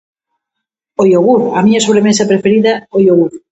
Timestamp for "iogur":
1.11-1.41, 3.05-3.31